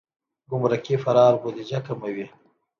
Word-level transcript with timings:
ګمرکي 0.49 0.95
فرار 1.03 1.33
بودیجه 1.41 1.79
کموي. 1.85 2.25